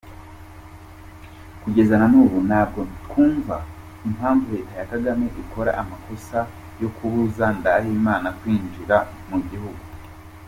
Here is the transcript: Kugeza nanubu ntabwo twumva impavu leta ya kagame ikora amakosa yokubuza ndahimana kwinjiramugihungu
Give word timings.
Kugeza 1.61 1.93
nanubu 2.01 2.37
ntabwo 2.47 2.79
twumva 3.05 3.55
impavu 4.07 4.43
leta 4.53 4.73
ya 4.79 4.85
kagame 4.93 5.25
ikora 5.41 5.71
amakosa 5.81 6.39
yokubuza 6.81 7.45
ndahimana 7.57 8.27
kwinjiramugihungu 8.37 9.85